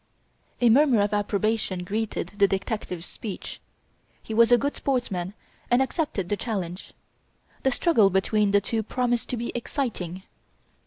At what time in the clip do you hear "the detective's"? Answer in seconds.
2.35-3.05